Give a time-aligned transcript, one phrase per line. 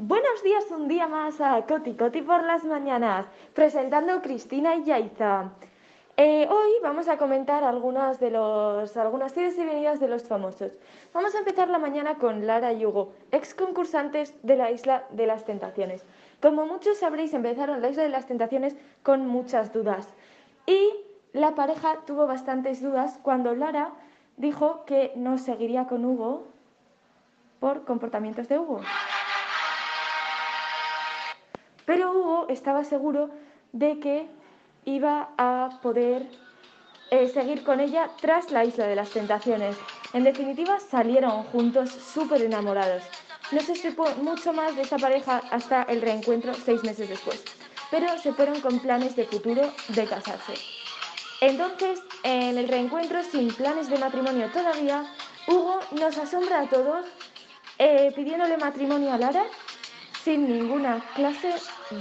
[0.00, 5.50] Buenos días un día más a Coti Coti por las mañanas, presentando Cristina y Yaiza.
[6.16, 10.70] Eh, hoy vamos a comentar algunas de los, algunas idas y venidas de los famosos.
[11.12, 15.26] Vamos a empezar la mañana con Lara y Hugo, ex concursantes de la Isla de
[15.26, 16.06] las Tentaciones.
[16.40, 20.14] Como muchos sabréis, empezaron la Isla de las Tentaciones con muchas dudas.
[20.64, 20.92] Y
[21.32, 23.90] la pareja tuvo bastantes dudas cuando Lara
[24.36, 26.46] dijo que no seguiría con Hugo
[27.58, 28.80] por comportamientos de Hugo.
[31.88, 33.30] Pero Hugo estaba seguro
[33.72, 34.28] de que
[34.84, 36.28] iba a poder
[37.10, 39.74] eh, seguir con ella tras la isla de las tentaciones.
[40.12, 43.04] En definitiva, salieron juntos súper enamorados.
[43.52, 47.42] No se supo mucho más de esa pareja hasta el reencuentro seis meses después,
[47.90, 50.56] pero se fueron con planes de futuro de casarse.
[51.40, 55.06] Entonces, en el reencuentro, sin planes de matrimonio todavía,
[55.46, 57.06] Hugo nos asombra a todos
[57.78, 59.46] eh, pidiéndole matrimonio a Lara
[60.28, 61.54] sin ninguna clase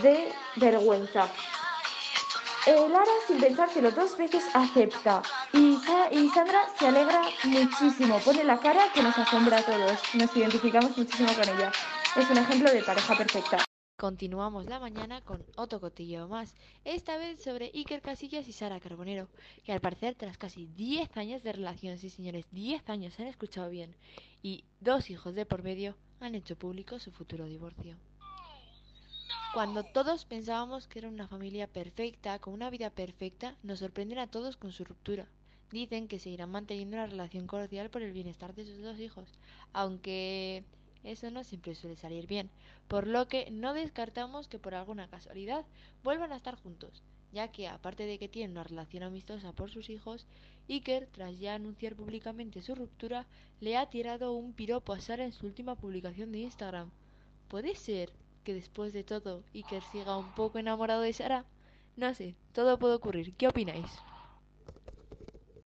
[0.04, 1.30] de vergüenza.
[2.66, 5.22] Eh, Lara, sin pensárselo dos veces, acepta.
[5.54, 5.78] Y,
[6.12, 9.98] y, Sandra se alegra muchísimo, pone la cara que nos asombra a todos.
[10.14, 11.72] Nos identificamos muchísimo con ella.
[12.18, 13.64] Es un ejemplo de pareja perfecta.
[13.98, 19.30] Continuamos la mañana con otro cotillo más, esta vez sobre Iker Casillas y Sara Carbonero,
[19.64, 23.70] que al parecer tras casi 10 años de relación, sí señores, 10 años, han escuchado
[23.70, 23.96] bien,
[24.44, 27.98] y dos hijos de por medio, han hecho público su futuro divorcio.
[29.58, 34.28] Cuando todos pensábamos que era una familia perfecta, con una vida perfecta, nos sorprenden a
[34.28, 35.26] todos con su ruptura.
[35.72, 39.28] Dicen que seguirán manteniendo una relación cordial por el bienestar de sus dos hijos,
[39.74, 40.64] aunque
[41.04, 42.52] eso no siempre suele salir bien,
[42.88, 45.66] por lo que no descartamos que por alguna casualidad
[46.04, 47.02] vuelvan a estar juntos,
[47.34, 50.28] ya que aparte de que tienen una relación amistosa por sus hijos,
[50.70, 53.26] Iker, tras ya anunciar públicamente su ruptura,
[53.60, 56.92] le ha tirado un piropo a Sara en su última publicación de Instagram.
[57.48, 58.12] ¿Puede ser
[58.48, 61.44] que después de todo Iker siga un poco enamorado de Sara?
[61.98, 63.36] No sé, todo puede ocurrir.
[63.36, 63.92] ¿Qué opináis?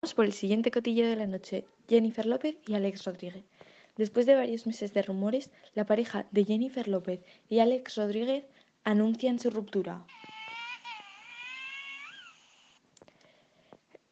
[0.02, 3.46] Vamos por el siguiente cotillo de la noche, Jennifer López y Alex Rodríguez.
[3.96, 8.44] Después de varios meses de rumores, la pareja de Jennifer López y Alex Rodríguez
[8.84, 10.06] anuncian su ruptura.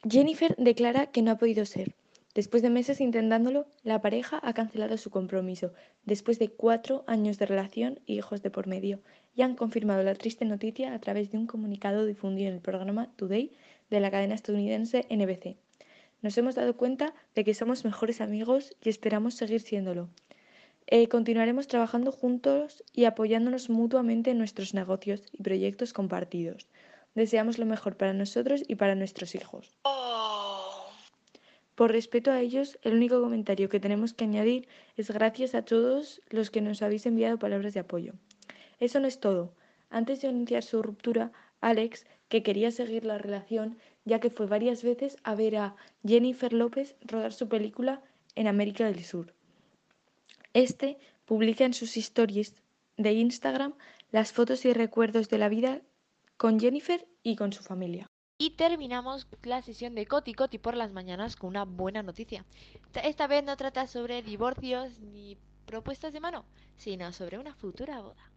[0.09, 1.93] Jennifer declara que no ha podido ser,
[2.35, 5.73] Después de meses intentándolo, la pareja ha cancelado su compromiso,
[6.03, 9.01] después de cuatro años de relación y hijos de por medio,
[9.35, 13.11] y han confirmado la triste noticia a través de un comunicado difundido en el programa
[13.17, 13.53] Today
[13.91, 15.57] de la cadena estadounidense NBC.
[16.23, 20.09] Nos hemos dado cuenta de que somos mejores amigos y esperamos seguir siéndolo.
[20.87, 26.67] Eh, continuaremos trabajando juntos y apoyándonos mutuamente en nuestros negocios y proyectos compartidos.
[27.13, 29.77] Deseamos lo mejor para nosotros y para nuestros hijos.
[31.75, 36.21] Por respeto a ellos, el único comentario que tenemos que añadir es gracias a todos
[36.29, 38.13] los que nos habéis enviado palabras de apoyo.
[38.79, 39.55] Eso no es todo.
[39.89, 44.83] Antes de anunciar su ruptura, Alex, que quería seguir la relación, ya que fue varias
[44.83, 45.75] veces a ver a
[46.05, 48.01] Jennifer López rodar su película
[48.35, 49.33] en América del Sur.
[50.53, 52.55] Este publica en sus stories
[52.97, 53.73] de Instagram
[54.11, 55.81] las fotos y recuerdos de la vida
[56.37, 58.12] con Jennifer y con su familia.
[58.43, 62.43] Y terminamos la sesión de Coti Coti por las mañanas con una buena noticia.
[62.93, 66.43] Esta vez no trata sobre divorcios ni propuestas de mano,
[66.75, 68.29] sino sobre una futura boda.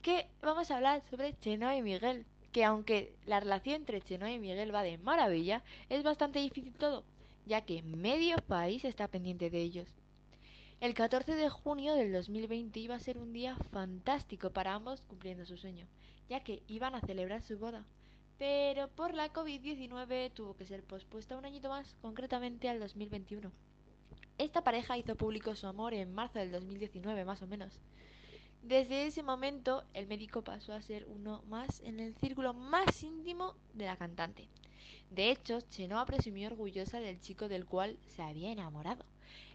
[0.00, 4.38] Que vamos a hablar sobre Chenoa y Miguel, que aunque la relación entre Chenoa y
[4.38, 7.04] Miguel va de maravilla, es bastante difícil todo,
[7.44, 9.88] ya que medio país está pendiente de ellos.
[10.80, 15.44] El 14 de junio del 2020 iba a ser un día fantástico para ambos cumpliendo
[15.44, 15.86] su sueño,
[16.30, 17.84] ya que iban a celebrar su boda
[18.42, 23.52] pero por la COVID-19 tuvo que ser pospuesta un añito más, concretamente al 2021.
[24.36, 27.78] Esta pareja hizo público su amor en marzo del 2019, más o menos.
[28.60, 33.54] Desde ese momento, el médico pasó a ser uno más en el círculo más íntimo
[33.74, 34.48] de la cantante.
[35.12, 39.04] De hecho, Chenoa presumió orgullosa del chico del cual se había enamorado.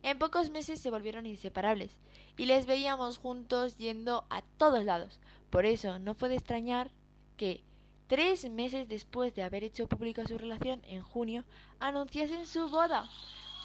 [0.02, 1.92] En pocos meses se volvieron inseparables
[2.38, 5.20] y les veíamos juntos yendo a todos lados.
[5.50, 6.90] Por eso no puede extrañar
[7.36, 7.67] que
[8.08, 11.44] tres meses después de haber hecho pública su relación en junio,
[11.80, 13.10] anunciasen su boda.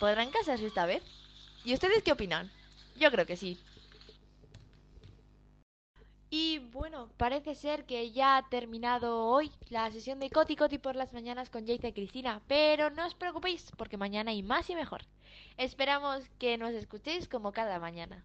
[0.00, 1.02] ¿Podrán casarse esta vez?
[1.64, 2.50] ¿Y ustedes qué opinan?
[2.96, 3.58] Yo creo que sí.
[6.34, 10.96] Y bueno, parece ser que ya ha terminado hoy la sesión de Coti Coti por
[10.96, 14.74] las mañanas con Jace y Cristina, pero no os preocupéis porque mañana hay más y
[14.74, 15.02] mejor.
[15.58, 18.24] Esperamos que nos escuchéis como cada mañana.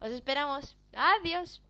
[0.00, 0.76] Os esperamos.
[0.92, 1.62] Adiós.